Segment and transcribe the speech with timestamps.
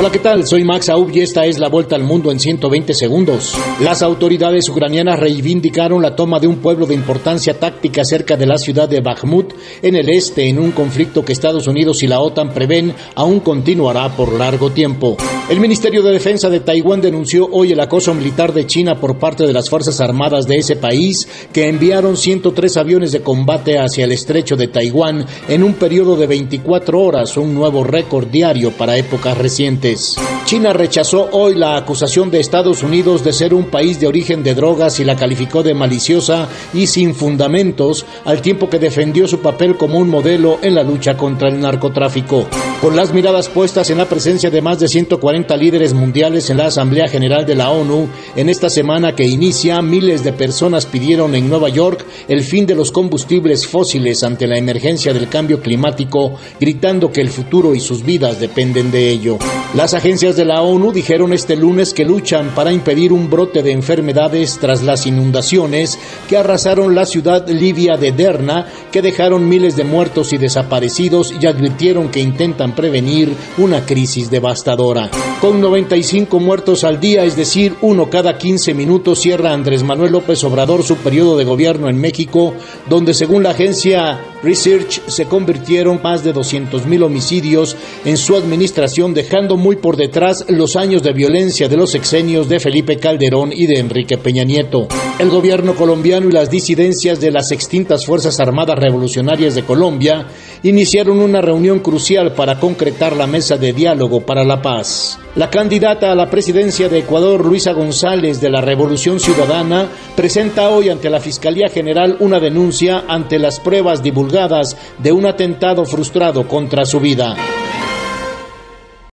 [0.00, 0.46] Hola, ¿qué tal?
[0.46, 3.56] Soy Max Aub y esta es la vuelta al mundo en 120 segundos.
[3.80, 8.58] Las autoridades ucranianas reivindicaron la toma de un pueblo de importancia táctica cerca de la
[8.58, 12.50] ciudad de Bakhmut, en el este, en un conflicto que Estados Unidos y la OTAN
[12.50, 15.16] prevén aún continuará por largo tiempo.
[15.48, 19.46] El Ministerio de Defensa de Taiwán denunció hoy el acoso militar de China por parte
[19.46, 24.12] de las Fuerzas Armadas de ese país, que enviaron 103 aviones de combate hacia el
[24.12, 29.38] estrecho de Taiwán en un periodo de 24 horas, un nuevo récord diario para épocas
[29.38, 30.16] recientes.
[30.44, 34.54] China rechazó hoy la acusación de Estados Unidos de ser un país de origen de
[34.54, 39.78] drogas y la calificó de maliciosa y sin fundamentos, al tiempo que defendió su papel
[39.78, 42.46] como un modelo en la lucha contra el narcotráfico.
[42.80, 46.66] Con las miradas puestas en la presencia de más de 140 líderes mundiales en la
[46.66, 51.48] Asamblea General de la ONU, en esta semana que inicia, miles de personas pidieron en
[51.48, 57.10] Nueva York el fin de los combustibles fósiles ante la emergencia del cambio climático, gritando
[57.10, 59.38] que el futuro y sus vidas dependen de ello.
[59.74, 63.72] Las agencias de la ONU dijeron este lunes que luchan para impedir un brote de
[63.72, 69.84] enfermedades tras las inundaciones que arrasaron la ciudad libia de Derna, que dejaron miles de
[69.84, 75.10] muertos y desaparecidos y advirtieron que intentan prevenir una crisis devastadora.
[75.40, 80.42] Con 95 muertos al día, es decir, uno cada 15 minutos, cierra Andrés Manuel López
[80.42, 82.54] Obrador su periodo de gobierno en México,
[82.88, 89.56] donde según la agencia Research se convirtieron más de 200.000 homicidios en su administración, dejando
[89.56, 93.78] muy por detrás los años de violencia de los exenios de Felipe Calderón y de
[93.78, 94.88] Enrique Peña Nieto.
[95.18, 100.28] El gobierno colombiano y las disidencias de las extintas Fuerzas Armadas Revolucionarias de Colombia
[100.62, 105.18] iniciaron una reunión crucial para concretar la mesa de diálogo para la paz.
[105.34, 110.88] La candidata a la presidencia de Ecuador, Luisa González, de la Revolución Ciudadana, presenta hoy
[110.88, 116.86] ante la Fiscalía General una denuncia ante las pruebas divulgadas de un atentado frustrado contra
[116.86, 117.34] su vida.